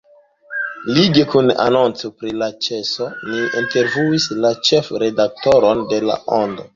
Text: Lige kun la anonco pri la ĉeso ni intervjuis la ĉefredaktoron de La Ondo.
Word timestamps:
Lige 0.93 1.25
kun 1.33 1.49
la 1.51 1.55
anonco 1.65 2.09
pri 2.21 2.31
la 2.43 2.47
ĉeso 2.67 3.09
ni 3.33 3.43
intervjuis 3.61 4.25
la 4.47 4.53
ĉefredaktoron 4.71 5.85
de 5.93 6.01
La 6.11 6.17
Ondo. 6.39 6.67